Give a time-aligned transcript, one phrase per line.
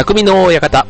[0.00, 0.86] 匠の館。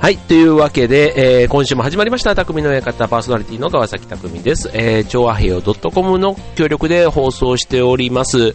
[0.00, 0.16] はい。
[0.16, 4.70] というわけで、えー、今週も始まりました、匠の館パーソナリティの川崎匠です。
[4.72, 8.54] えー、超和平洋 .com の協力で放送しております。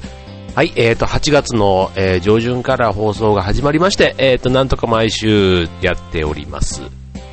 [0.56, 0.74] はい。
[0.76, 6.82] えっ、ー、と、8月の、えー、上旬から放送が始まりまして、えっ、ー、と、なんとか毎週やっております。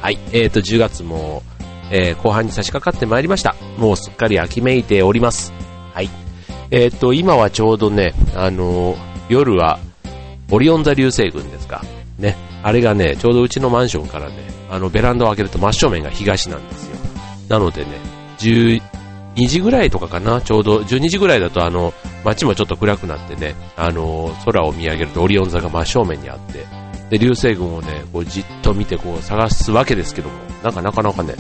[0.03, 0.19] はい。
[0.33, 1.43] えっ、と、10月も、
[1.91, 3.57] えー、後半に差し掛かってまいりました。
[3.79, 5.55] もうすっかり秋めいております。
[5.95, 6.24] はい。
[6.71, 8.97] えっ、ー、と、今はちょうどね、あのー、
[9.29, 9.79] 夜は、
[10.51, 11.83] オリオン座流星群ですか。
[12.19, 12.37] ね。
[12.63, 14.37] あれがね、ちょうどうちのマンションからね、
[14.71, 16.97] あの、ベランダを開けると真正面が東なんですよ。
[17.49, 17.91] なのでね、
[18.39, 18.81] 12
[19.49, 21.93] 時ぐらいとかかな、ちょうど、12時ぐらいだとあの、
[22.25, 26.65] 街もちょっと暗くなってね、あの、空を見上げるとオリオン座が真正面にあって、
[27.11, 31.35] で、流星群をね、こうじっと見てこう探すわけですけども、なんかなかなかね、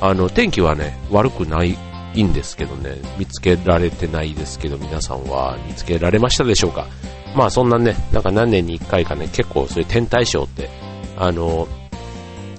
[0.00, 1.78] あの、天気はね、悪くない
[2.14, 6.86] いいんですけどね、見つけられてないですけど、皆さんは見つけられましたでしょうか？
[7.34, 10.70] まあそんなね、なんか何年に一回かね、結構そういう天体ショーって、
[11.16, 11.66] あの、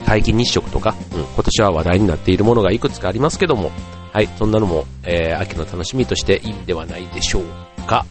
[0.06, 3.72] 皆既日食とか、うん、今年は話題になっているものがいくつかありますけども、
[4.14, 7.44] はい、そんなのも、えー、秋の楽しみとしていいんではないでしょう
[7.88, 8.06] か？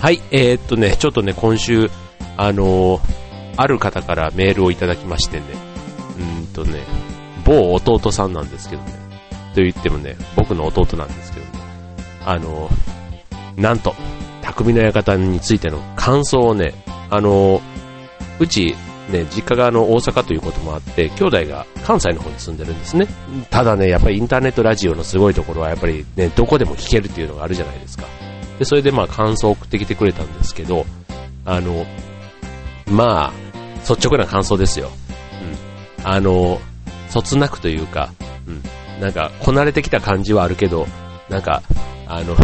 [0.00, 1.88] はい、えー、っとね、ちょっとね、今週、
[2.36, 3.00] あのー、
[3.56, 5.44] ある方からメールをいただきましてね、
[6.18, 6.80] うんとね、
[7.44, 8.92] 某弟さんなんですけどね、
[9.54, 11.52] と言ってもね、僕の弟なんですけどね、
[12.24, 12.70] あの、
[13.56, 13.94] なんと、
[14.42, 16.74] 匠の館についての感想をね、
[17.10, 17.60] あの、
[18.38, 18.74] うち、
[19.10, 23.06] ね、実家があの大阪ということもあって、兄弟が関西の方に住んでるんですね。
[23.50, 28.04] ただね、やっぱりインターネットラジオのすごいところはやっぱりね、どこでも聞けるっていうのがあるじゃないですか。
[28.58, 30.86] で、それでまあ感想を送ってきてくれたんですけど、
[31.44, 31.84] あの、
[32.90, 33.32] まあ、
[33.88, 34.90] 率直な感想ですよ。
[35.98, 36.06] うん。
[36.06, 36.60] あの、
[37.08, 38.12] そつなくというか、
[38.46, 38.62] うん。
[39.02, 40.86] なんか、こなれてきた感じはあるけど、
[41.28, 41.60] なんか、
[42.06, 42.36] あの、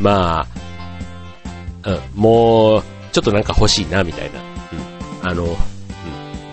[0.00, 0.46] ま
[1.84, 4.40] あ、うん、もう、ちょっとなんか欲しいな、みたいな。
[5.22, 5.30] うん。
[5.30, 5.54] あの、うん。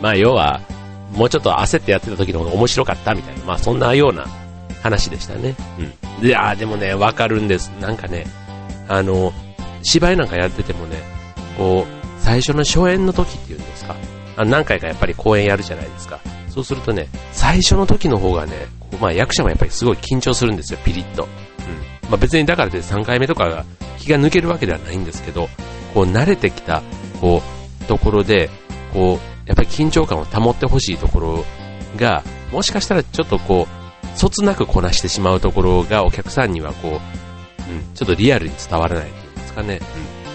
[0.01, 0.59] まあ、要は、
[1.13, 4.27] もうちょっと焦ってやってた時の方が面白かったみたいな、まあそんなような
[4.83, 5.55] 話でしたね。
[5.79, 6.21] うん。
[6.21, 7.69] で、あでもね、わかるんです。
[7.79, 8.25] なんかね、
[8.89, 9.31] あの、
[9.83, 10.97] 芝居なんかやっててもね、
[11.57, 13.95] こう、最初の初演の時っていうんですか、
[14.35, 16.19] あ何回かやっぱり公演やるじゃないですか。
[16.49, 18.67] そうするとね、最初の時の方がね、
[18.99, 21.23] まあ役者もやっぱりすごい緊張するんですよ、ピリッと。
[21.23, 22.09] うん。
[22.09, 23.65] まあ別にだからで3回目とかが
[23.97, 25.49] 気が抜けるわけではないんですけど、
[25.93, 26.81] こう慣れてきた、
[27.19, 27.41] こ
[27.81, 28.49] う、ところで、
[28.93, 31.45] こう、やっぱり緊張感を保ってほしいところ
[31.97, 39.79] が、もしかしたらちょっとこう、そつなくこなしてしまうところがお客さんにはこう、うん、ちょっとリアルに伝わらないっていうんですかね。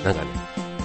[0.00, 0.28] うん、なんかね、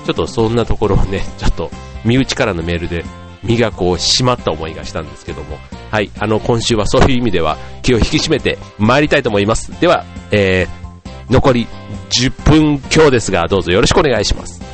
[0.06, 1.70] ちょっとそんなところをね、ちょっと
[2.04, 3.04] 身内からのメールで
[3.44, 5.58] 身がこう締まった思いがしたんですけども、
[5.92, 9.72] はい、あの、今週はそういう意味では気を引き締めて参りたいと思います。
[9.80, 11.68] では、えー、残り
[12.10, 14.67] 10分強ですが、どうぞよろしくお願いします。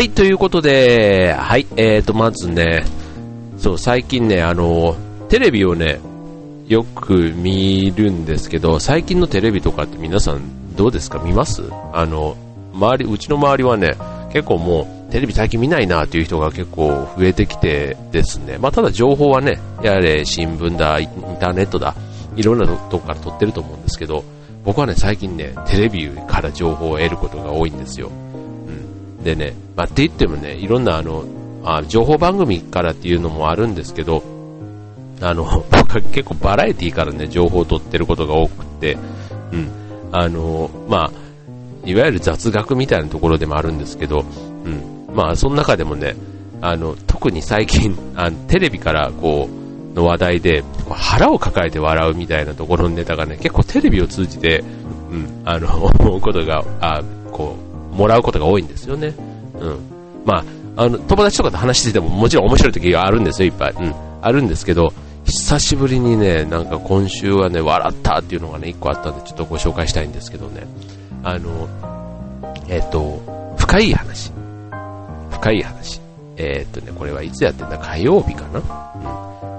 [0.00, 2.86] はい、ということで、はい、えーと、まずね、
[3.58, 4.96] そう、最近ね、あの、
[5.28, 6.00] テレビをね、
[6.68, 11.18] よく見るんですけど、最近のテレビとかって皆さんどうですか？
[11.18, 11.64] 見ます？
[11.92, 12.34] あの、
[12.72, 13.92] 周り、うちの周りはね、
[14.32, 21.94] 結構もう、テレビ最近見ないなっていう人が結構増えてきてですね、まあただ情報はね、やれ新聞だ、インターネットだ、
[22.36, 24.24] いろんなとこから撮ってると思うんですけど、
[24.64, 28.10] 僕はね、最近ね、テレビから情報を得ることが多いんですよ。
[29.22, 31.24] でね、まあ、って言ってもね、いろんなあの、
[31.64, 34.22] あ情報番組からっていうのもあるんですけど、
[35.20, 38.96] あの、 僕は結構バラエティからね、情報を取ってることが多くて、
[39.52, 39.68] うん、
[40.12, 41.10] あの、まあ、
[41.84, 44.24] いわゆる雑学みたいなところでもあるんですけど、
[44.64, 46.14] うん、まあ、その中でもね、
[46.62, 49.60] あの、特に最近、あのテレビからこう、
[49.94, 54.62] の話題で、腹を抱えて笑うみたいなところのネタがね、結構テレビを通じて、
[55.10, 57.02] うん、あの、思うことが、あ、
[57.32, 59.14] こう、もらうことが多いんですよね。
[59.60, 59.78] うん。
[60.24, 60.44] ま
[60.76, 63.72] あ、あの、友達とかと話しててももちろん面白い時があるんですよ、いっぱい。
[63.72, 63.94] うん。
[64.22, 64.92] あるんですけど、
[65.24, 70.66] 久しぶりにね、なんか今週はね、笑ったっていうのがね、一個あったんで、ちょっとご紹介したいんですけどね。
[71.22, 71.68] あの、
[72.68, 74.32] えっ、と、深い話。
[75.30, 76.00] 深い話。
[76.36, 77.78] えっ、とね、これはいつやってんだ？
[77.78, 78.60] 火曜日かな？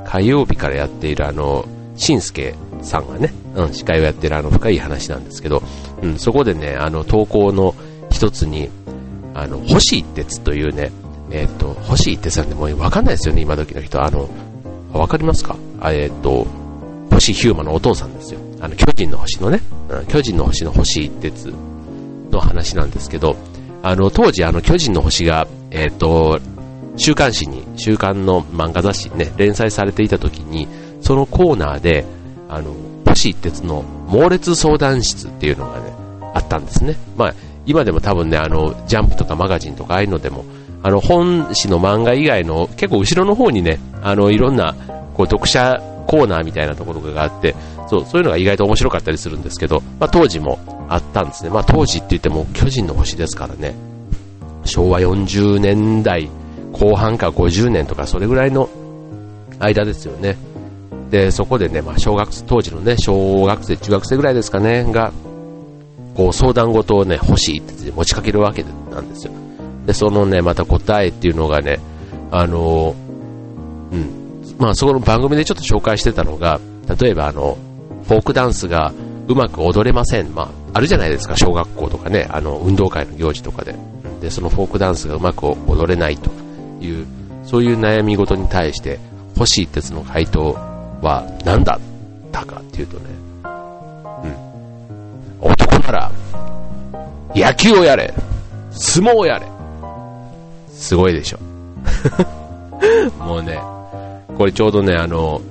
[0.03, 0.09] うん。
[0.09, 5.61] 火曜日からやっているあの、しんすけさんがね、うん、司会をやってるあの深い話なんですけど、
[6.01, 7.75] うん、そこでね、あの、投稿の
[8.21, 8.69] 一つに、
[9.33, 10.91] あの、星一徹というね、
[11.31, 14.03] えっ、ー、と、星一徹なんてもうわかんないですよね、今時の人。
[14.03, 14.29] あの、
[14.93, 15.55] わかりますか？
[15.85, 16.45] えっ、と、
[17.09, 18.39] 星ヒューマのお父さんですよ。
[18.59, 19.59] あの、巨人の星のね、
[19.89, 21.51] うん、巨人の星の星一徹
[22.29, 23.35] の話なんですけど、
[23.81, 26.39] あの、当時あの巨人の星が、えっ、と、
[26.97, 30.67] 週刊誌に、週刊の漫画雑誌にね、連載されていた時に、
[31.01, 32.05] そのコーナーで、
[32.49, 32.75] あの、
[33.07, 35.91] 星一徹の猛烈相談室っていうのがね、
[36.35, 36.97] あったんですね。
[37.17, 37.33] まあ、
[37.65, 40.45] 今でも多分ね、あの、ジャンプとかマガジンとかああいうのでも、
[40.83, 44.75] あの、本誌の漫画以外の結構後ろの方にね、あの、いろんな、
[45.13, 47.55] こう、読者コーナーみたいなところがあって、
[47.87, 50.59] そう、そういうのが意外と面白かったりするんですけど、まあ、当時も
[50.89, 51.49] あったんですね。
[51.49, 53.75] まあ、当時って言っても巨人の星ですからね、
[54.65, 56.29] 昭和40年代
[56.73, 58.69] 後半か50年とかそれぐらいの
[59.59, 60.37] 間ですよね。
[61.09, 65.11] で、そこでね、まあ、小学、当時のね、小学生、中学生ぐらいですかね、が、
[66.15, 69.33] こう、相談事をね、欲しいって持ちかけるわけなんですよ。
[69.85, 71.79] で、そのね、また答えっていうのがね、
[72.31, 72.95] あの、
[73.91, 76.59] うん、まあ、そこの番組でちょっと紹介してたのが、
[76.99, 77.57] 例えばあの、
[78.07, 78.93] フォークダンスが
[79.27, 80.33] うまく踊れません。
[80.33, 83.75] まあ、あるじゃないですか、小学校とかね、あの、運動会の行事とかで。
[84.21, 86.29] で、そのフォークダンスがうまく踊れないと
[86.79, 87.05] いう、
[87.43, 88.99] そういう悩み事に対して、
[89.37, 90.53] 星一徹の回答
[91.01, 93.05] は何だったかっていうとね、
[95.81, 96.11] なら、
[97.35, 98.13] 野球をやれ
[98.71, 99.47] 相撲をやれ
[100.69, 101.39] すごいでしょ。
[103.23, 103.59] もうね、
[104.37, 105.41] これちょうどね、あの、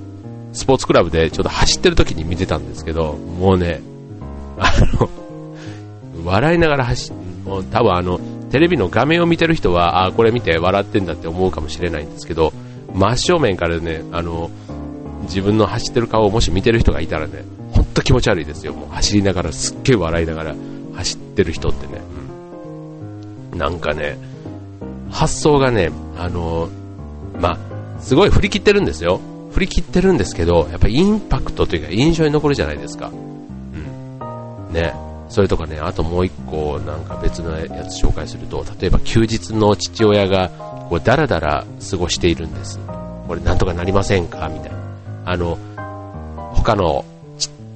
[0.53, 3.81] スポーツクラブでちょっと走ってる時に見てたんですけど、もうね、
[4.59, 5.09] あの、
[6.25, 7.13] 笑いながら走
[7.45, 8.19] もう多分あの、
[8.51, 12.53] テレビの画面を見てる人は、あこれ見て笑ってんだって思うかもしれないんですけど、
[12.93, 14.51] 真正面からね、あの、
[15.23, 17.43] 自分の走ってる顔をもし見てる人がいたらね、
[17.91, 18.73] っと気持ち悪いですよ。
[18.73, 20.55] もう走りながら、すっげえ笑いながら
[20.95, 22.01] 走ってる人ってね、
[23.53, 24.17] うん、なんかね、
[25.11, 26.69] 発想がね、あの、
[27.39, 29.19] まあ、すごい振り切ってるんですよ。
[29.51, 33.09] 振り切ってるんですけど、やっぱインパクトというか印象に残るじゃないですか。
[33.09, 34.73] うん。
[34.73, 34.93] ね。
[35.29, 40.49] それとかね、あともう一個なんか別のやつ紹介すると、例えば休日の父親が
[40.89, 42.79] こうダラダラ過ごしているんです。
[43.27, 44.49] これなんとかなりませんか？
[44.49, 44.77] みたいな。
[45.25, 45.57] あの、
[46.53, 47.05] 他の、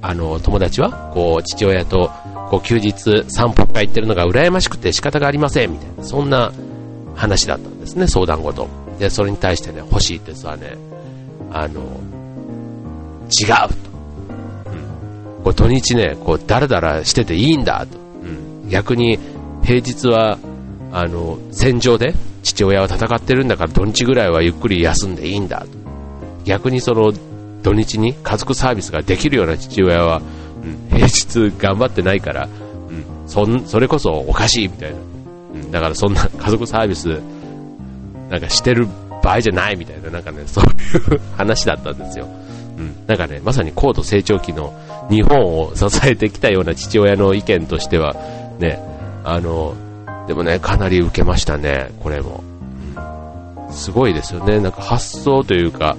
[0.08, 2.12] あの、友達は、こう、父親と、
[2.48, 6.04] こう、休日散歩会行ってるのが羨ましくて仕方がありません、みたいな。
[6.04, 6.52] そんな
[7.16, 8.68] 話だったんですね、相談事。
[9.00, 10.76] で、それに対してね、欲しいってやつはね、
[11.50, 13.74] あの、違うと。
[14.70, 17.98] うんこう土日ね、こう、だらだらしてていいんだと。
[17.98, 19.18] うん、逆に、
[19.64, 20.38] 平日は、
[20.92, 22.14] あの、戦場で
[22.44, 25.66] 父親は戦ってるんだから土日ぐらいはゆっくり休んでいいんだと。
[26.44, 27.12] 逆にその、
[27.62, 30.22] 土日に家族サービスができるような父親は、
[30.62, 34.96] うん、平日頑張ってないから、うん、そん、それこそおかしいみたいな。
[35.54, 37.20] うん、だからそんな 家族サービス、
[38.30, 38.88] なんかしてる
[39.22, 42.28] 場合じゃないみたいな、なんかね、 そういう話だったんですよ。
[42.78, 44.72] うん、なんかね、まさに高度成長期の
[45.10, 48.14] 日本を支えてきたような父親の意見としては、
[48.58, 48.80] ね、
[49.24, 49.74] あの、
[50.26, 52.42] でもね、かなり受けましたね、これも。
[53.68, 55.96] うん、すごいですよね、なんか発想というか、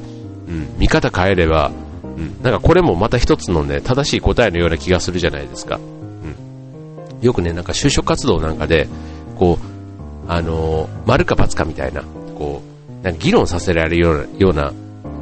[0.47, 1.71] うん、見方変えれば、
[2.03, 5.77] うん、なんかこれもまた一つのね、正しい答えのような気がするじゃないですか。
[5.77, 8.87] うん、よくね、なんか就職活動なんかで、
[9.35, 12.03] こう、あの丸か×かみたいな、
[12.37, 12.61] こ
[13.01, 14.73] う、なんか議論させられるようなような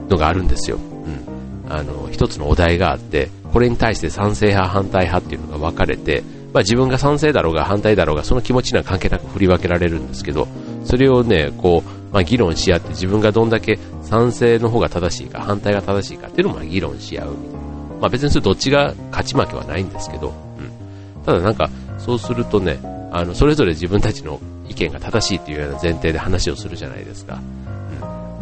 [0.09, 0.77] のがあるんですよ。
[0.77, 6.23] うん、あの、一つのお題があって、これに対して賛成派、反対派っていうのが分かれて、
[6.53, 10.47] まあ、自分が賛成だろうが反対だろうが、その気持ちには関係なく振り分けられるんですけど、
[10.85, 17.59] それをね、こう、まあ、議論し合って自分がどんだけ賛成の方が正しいか、反対が正しいかっていうのをまあ議論し合うみたいな。
[17.99, 21.23] まあ、別にそれどっちが勝ち負けはないんですけど、うん。
[21.25, 22.79] ただなんか、そうするとね、
[23.11, 27.37] あの、それぞれ自分たちの意見が正しいっていうような前提で話をするじゃないですか。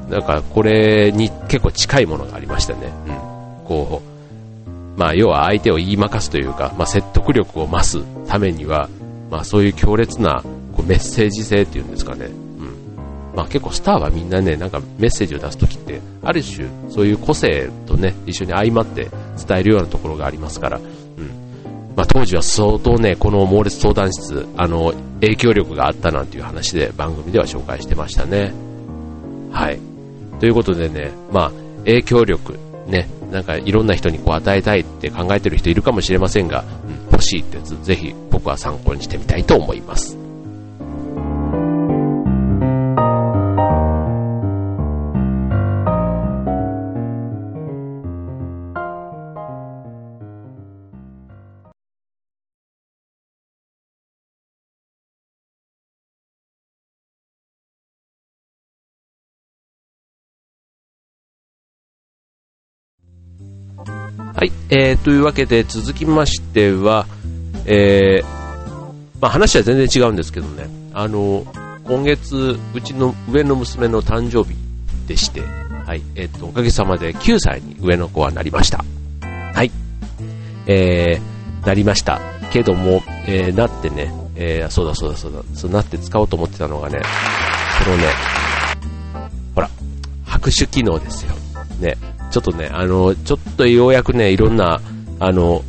[0.06, 0.12] うん。
[0.12, 2.94] なんか、これに結構近いものがありましたね。
[3.08, 3.65] うん。
[3.65, 8.88] こう、まあ、要は相手を言いまかすというか、まあ、説得力を増すためには、
[9.32, 12.30] まあ、そういう強烈なこうメッセージ性っていうんですかね。
[13.35, 19.09] まあ、結構スターはみんなね、なんかメッセージを出すときって、ある種、そういう個性とね、一緒に相まって
[19.47, 20.85] 伝えるようなところがありますから、うん。
[21.95, 28.53] まあ、当時は相当ね、この猛烈相談室、あの、影響力があったなんていう話で番組では紹介してましたね。
[29.51, 29.79] はい。
[30.39, 31.51] ということでね、まあ、
[31.85, 40.23] 影響力、ね、なんかいろんな人にこう与えたいって考えてる人いるかもしれませんが、うん、欲しいってやつ、ぜひ僕は参考にしてみたいと思います。
[64.43, 67.05] はい、えー、というわけで続きましては、
[67.65, 68.25] えー、
[69.21, 71.45] まあ話は全然違うんですけどね、あの、
[71.85, 74.57] 今月、うちの上の娘の誕生日
[75.07, 75.43] でして、
[75.85, 78.83] はい、えっ、ー、と、おかげさまで9歳に上の子はなりました。
[79.53, 79.71] はい。
[80.67, 82.19] えー、なりました。
[82.51, 87.00] けども、えー、なってね、えー、そうだそうだそうだ、そうなって使おうと思ってたのがね、
[87.85, 88.03] このね、
[89.55, 89.69] ほら、
[90.25, 91.31] 拍手機能ですよ。
[91.79, 91.95] ね、
[92.33, 94.81] ちょっとね、あの、ちょっとようやくね、いろんな、
[95.19, 95.63] あの、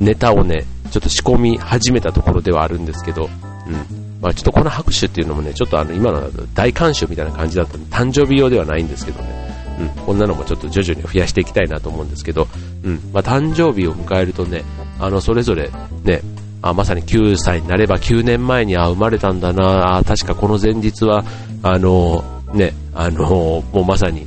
[0.00, 3.30] ネタをね、ちょっと仕込み始めたところではあるんですけど、
[3.66, 4.18] うん。
[4.20, 12.48] まあちょっとこの拍手っていうのもね、ちょっとあの、今の大観衆みたいな感じだったんで、誕生日用ではないんですけどね、うん、こんなのもちょっと徐々に増やしていきたいなと思うんですけど、
[12.84, 14.64] うん、まあ誕生日を迎えるとね、
[14.98, 15.70] あの、それぞれ
[16.04, 16.20] ね、
[16.60, 21.24] あまさに9歳になれば9年前にあ生まれたんだなあ確かこの前日は
[21.62, 24.26] あのねあのもうまさに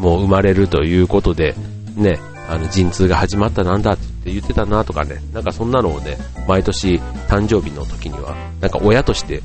[0.00, 1.54] もう生まれるということで
[1.96, 6.16] ねあの陣痛が始まったなんだって言ってたなとかねなんかそんなのをね
[6.48, 6.96] 毎年
[7.28, 9.42] 誕生日の時にはなんか親として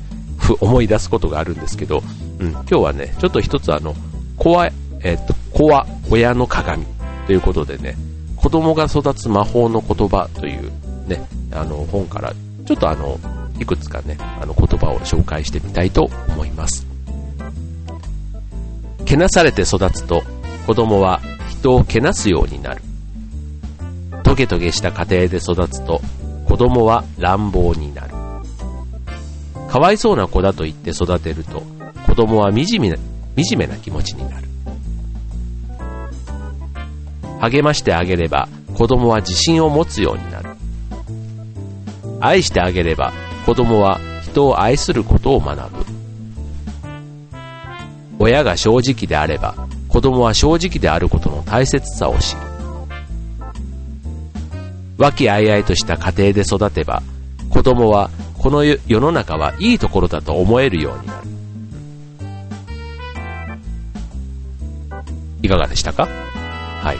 [0.60, 2.02] 思い出すことがあるんですけど、
[2.40, 3.94] うん、今日はねちょっと一つあの
[4.36, 4.70] 子は、
[5.02, 6.84] えっと子は親の鏡
[7.26, 7.96] ということでね
[8.36, 10.70] 子供が育つ魔法の言葉という
[11.06, 12.32] ね、あの、本から、
[12.66, 13.18] ちょっとあの、
[13.58, 16.86] いくつかね、あの言葉を紹介してみたいと思います。
[19.04, 20.22] けなされて育つと、
[20.66, 22.82] 子供は人をけなすようになる。
[24.24, 26.00] トゲトゲした家庭で育つと、
[26.46, 28.14] 子供は乱暴になる。
[29.68, 31.62] かわいそうな子だと言って育てると、
[32.06, 32.96] 子供は惨めな
[33.36, 34.48] 惨めな気持ちになる。
[37.40, 40.50] 励ましてあげれば、子供は自信を持つようになる。
[42.20, 43.12] 愛してあげれば
[43.44, 45.86] 子供は人を愛することを学ぶ。
[48.18, 49.65] 親が正直であれば
[49.96, 52.42] 子供は正直であることの大切さを知る。
[54.98, 57.02] 和気あいあいとした家庭で育てば
[57.48, 61.28] 子供はこの世の中はいいところだと思えるようになる。
[65.40, 66.04] いかがでしたか？
[66.04, 66.98] はい。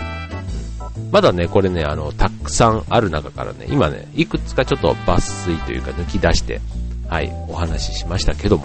[1.12, 6.62] まだね、これね、あの、たくさんある中からね、今ね、いくつかちょっと抜粋というか抜き出して、
[7.11, 8.65] はい、お話ししましたけども、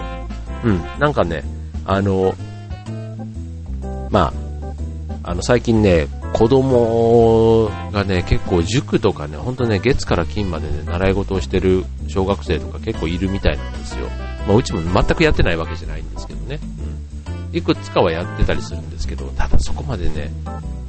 [0.63, 1.43] うん、なんかね、
[1.85, 2.33] あの、
[4.11, 4.33] ま
[5.23, 14.07] あ、あの、最近ね、子供がね、結構塾とかね、ほんとね、月から金までね、習い事をしてる小学生とか結構いるみたいなんですよ。
[14.47, 16.59] まあ、うちも全くやってないわけじゃないんですけどね。
[17.51, 17.57] うん。
[17.57, 20.31] いくつかはやってたりするんですけど、ただそこまでね、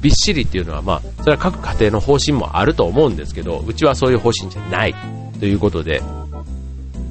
[0.01, 4.95] びっしりっていうのは、まあ、それは各家庭の方針もあると思うんですけど、うちはそういう方針じゃない
[5.39, 6.01] ということで、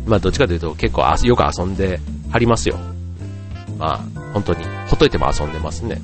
[0.06, 2.00] まあ、どっちかというと結構よく遊んで
[2.30, 2.76] はりますよ。
[3.78, 6.00] まあ、本当に、ほっといても遊んでますね。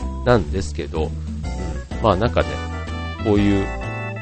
[0.00, 0.24] うん。
[0.24, 2.48] なんですけど、うん、まあなんかね、
[3.24, 3.66] こういう、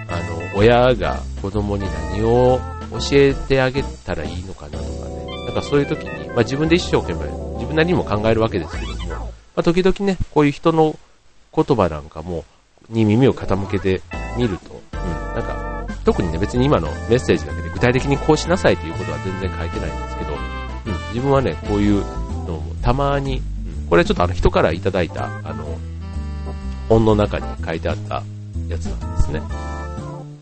[0.08, 10.98] あの、親が子供に何を教えてあげたらいいのかなとかね、なんかそういう時に、まあ自分で一生懸命、自分なりにも考えるわけですけども、まあ時々ね、こういう人の
[11.54, 12.44] 言葉なんかも、
[12.88, 14.02] に耳を傾けて
[14.36, 22.04] みると、うん、なんか、特にね、別に今のメッセージだけで具体的にこうしなさいということは全然書いてないんですけど、うん、自分はね、こういう
[22.44, 23.40] のもたまに、う
[23.86, 25.78] ん、これちょっとあの人からいただいた、あの、
[26.88, 28.22] 本の中に書いてあった
[28.68, 29.42] やつなんですね。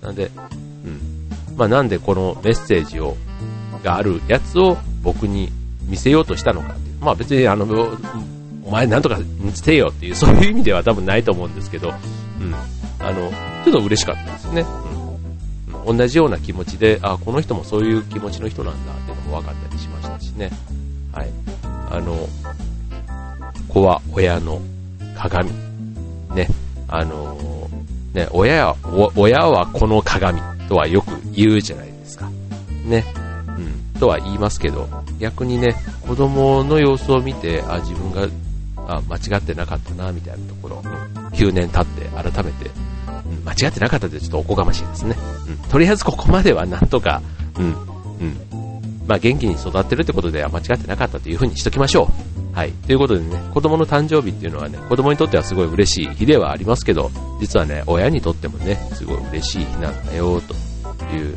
[0.01, 0.31] なんで、
[0.85, 1.29] うん。
[1.57, 3.17] まあなんでこのメッセージを、
[3.83, 5.51] があるやつを僕に
[5.87, 6.97] 見せようとしたのかっていう。
[7.01, 7.67] まあ別にあの、
[8.65, 9.19] お前なんとか
[9.55, 11.93] してよっていう、そういう意味では多分ないと思うんですけど、
[12.41, 12.55] うん。
[12.55, 13.31] あの、
[13.65, 14.65] ちょっと嬉しかったですね。
[15.85, 15.97] うん。
[15.97, 20.51] 同じような気持ちで、あ、この人もそういう気持ちの人なんだっていうのも分かったりしましたしね。
[21.13, 21.29] はい。
[21.93, 22.27] あの、
[23.69, 24.61] 子は親の
[25.15, 25.51] 鏡。
[26.35, 26.49] ね。
[26.89, 27.37] あの
[28.15, 28.77] ね、親は、
[29.15, 32.31] 親はこの鏡とはよく言うじゃないですか。
[32.85, 33.05] ね。
[33.95, 34.01] うん。
[34.01, 38.27] とは言いますけど、逆にね、子供の様子を見て、あ、自分が
[38.87, 40.83] あ、間違ってなかったな、みたいなところ、
[41.33, 42.71] 9年経って改めて、
[43.27, 45.17] うん、間違ってなかったってちょっとおこがましいですね。
[45.49, 47.23] うん、とりあえずここまではなんとか、
[47.59, 47.65] うん、
[48.21, 48.62] うん。
[49.13, 52.09] まあ元気に育ってるってことでは間違ってなかったというふうにしときましょ
[52.55, 52.57] う。
[52.57, 52.73] はい。
[52.73, 60.55] ということでね、子供の誕生日っていうのはね、子供にとってはすごい嬉しい日ではありますけど、実はね、親にとってもね、すごい嬉しい日なんだよ、と
[61.15, 61.37] いう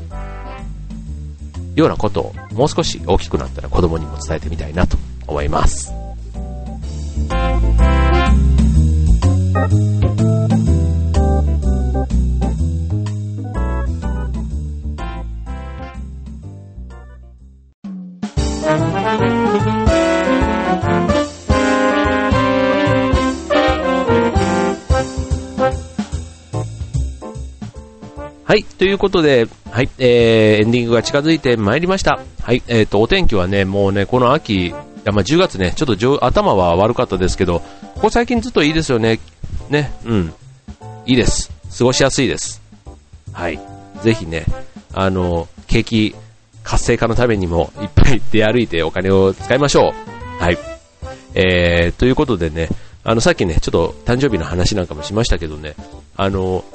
[1.75, 4.95] ようなことをもう少し大きくなったら子供にも伝えてみたいなと
[5.27, 5.91] 思います。
[18.65, 18.71] は
[28.55, 32.21] い、ということで、はい、えー、エンディングが近づいてまいりました。
[32.41, 37.59] はい、えっ、ー、と、お天気はね、もうね、この秋、やまあ、10月ね、ちょっと頭は悪かったですけど、
[37.95, 39.19] ここ最近ずっといいですよね。
[39.69, 40.33] ね、うん。
[41.05, 41.51] いいです。
[41.77, 42.63] 過ごしやすいです。
[43.31, 43.59] はい。
[44.01, 44.45] ぜひね、
[44.93, 46.15] あの、景気、
[46.65, 49.93] 活性化のためにもいっぱい出歩いてお金を使いましょ
[50.39, 50.43] う。
[50.43, 50.57] はい。
[51.35, 52.69] えー、ということでね、
[53.03, 55.75] あの、さっきね、ちょっと誕生日の話なんかもしましたけどね、
[56.17, 56.65] あの、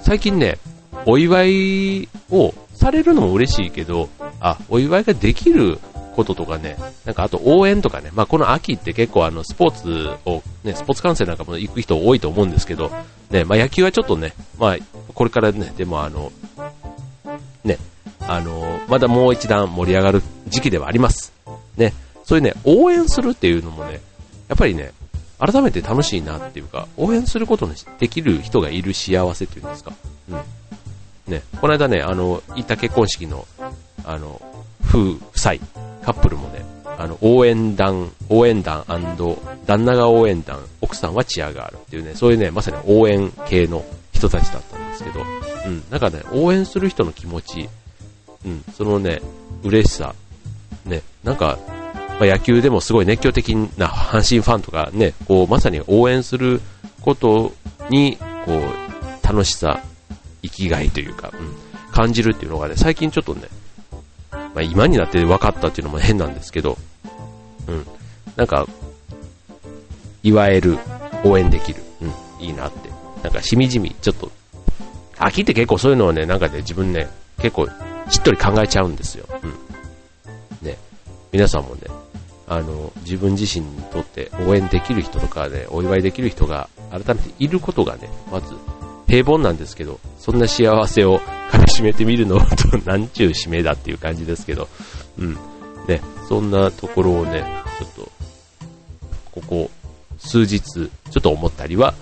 [0.00, 0.58] 最近ね、
[1.04, 4.08] お祝いをされるのも嬉しいけど、
[4.40, 5.78] あ、お祝いができる
[6.14, 12.90] こととかね、なんかあと応援とかね、まあこの秋って結構あのスポーツを、ね、スポーツ観戦なんかも行く人多いと思うんですけど、
[13.30, 14.76] ね、まあ野球はちょっとね、まあ
[15.12, 16.30] これからね、でもあの、
[17.64, 17.78] ね、
[18.26, 21.32] あの、まだもう一段盛り上がる時期ではあります。
[21.76, 21.92] ね、
[22.24, 24.00] そういうね、応援するっていうのもね、
[24.48, 24.92] やっぱりね、
[25.38, 29.92] 改めて楽しいなっていうか、応援することにできる人がいる幸せっていうんですか。
[30.30, 30.40] うん。
[31.32, 33.46] ね、この間ね、あの、行った結婚式の、
[34.04, 34.40] あの、
[34.88, 35.54] 夫妻、
[36.02, 36.64] カップルもね、
[36.98, 38.84] あの、応援団、応援団
[39.66, 45.20] 旦那が応援団、奥さんはチアガールっていうね、そういうね、まさに応援系の人たちだったんですけど、
[45.66, 47.68] うん、なんかね、応援する人の気持ち、
[48.44, 49.20] うん、そのね、
[49.62, 50.14] 嬉しさ、
[50.84, 51.58] ね、なんか、
[52.20, 56.60] まあ、野球でもすごい熱狂的な阪神ファンとかね、こう、まさに応援する
[57.00, 57.52] こと
[57.90, 59.80] に、こう、楽しさ、
[60.42, 61.54] 生きがいというか、うん、
[61.92, 63.48] 感じるっていうのがね、最近ちょっとね、
[64.30, 66.78] まあ、今になって分かったっていうのも変なんですけど、
[67.66, 67.86] うん、
[68.36, 68.66] なんか、
[70.22, 70.78] 祝える、
[71.24, 72.06] 応援できる、う
[72.42, 72.90] ん、いいなって。
[73.22, 74.30] なんかしみじみ、ちょっと、
[75.18, 77.08] 秋って結構そういうのをね、なんかね、自分ね、
[77.38, 77.68] 結構、
[78.10, 79.26] しっとり考えちゃうんですよ。
[79.42, 80.66] うん。
[80.66, 80.76] ね、
[81.32, 81.82] 皆さんもね、
[82.46, 88.54] あの、自分自身にとって応援できる人とかね、お祝いできる人が改めていることがね、まず
[89.06, 94.68] 平凡なんですけど、そんな幸せをかみしめてみるのと、 なんちゅう締めだっていう感じですけど、
[95.18, 95.38] うん。
[95.86, 97.44] ね、そんなところをね、
[97.78, 98.12] ちょっと、
[99.32, 99.70] ここ、
[100.18, 100.88] 数日、ちょ
[101.18, 101.94] っと思ったりは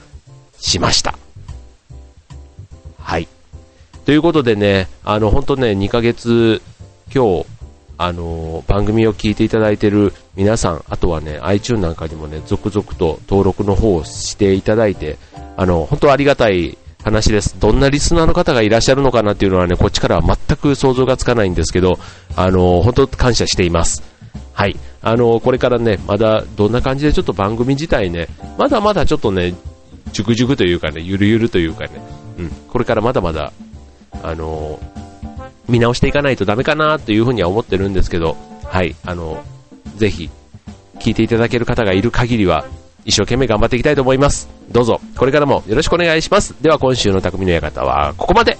[0.58, 1.18] しました。
[4.04, 6.60] ということでね、あの、本当ね、2ヶ月、
[7.14, 7.46] 今日、
[7.98, 15.18] あの番組を聞いていただいている皆さん、あとはね、iTune なんかにもね、続々と登録の方をしていただいて、
[15.56, 17.60] あの、本当ありがたい話です。
[17.60, 21.98] どんなリスナーの方がいらっしゃるのかなっていうのはね、こっちからは全く想像がつかないんですけど、
[22.34, 24.02] あの、本当感謝しています。
[24.52, 24.76] はい。
[25.00, 28.26] あの、これからね、まだどんな感じでちょっと番組自体ね、
[28.58, 29.54] まだまだちょっとね、
[30.12, 31.90] じゅくじゅくというかね、ゆるゆるというかね、
[32.38, 33.52] うん、これからまだまだ、
[34.22, 34.78] あの、
[35.68, 39.42] 見直していかないとダメかなというふうには思ってるんですけど、はい、あの、
[39.96, 40.30] ぜひ、
[40.98, 42.64] 聞いていただける方がいる限りは、
[43.04, 44.48] 一生懸命頑張っていきたいと思います。
[44.70, 46.54] どうぞ、これからもよろしくお願いします。
[46.62, 48.58] では今週の匠の館はここまで。